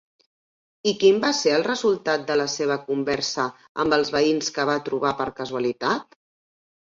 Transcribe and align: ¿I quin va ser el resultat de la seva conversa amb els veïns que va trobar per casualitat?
¿I 0.91 0.91
quin 1.01 1.19
va 1.25 1.29
ser 1.39 1.51
el 1.57 1.65
resultat 1.67 2.23
de 2.31 2.37
la 2.41 2.47
seva 2.53 2.77
conversa 2.87 3.45
amb 3.83 3.95
els 3.99 4.11
veïns 4.17 4.49
que 4.55 4.65
va 4.73 4.79
trobar 4.89 5.13
per 5.21 5.31
casualitat? 5.43 6.19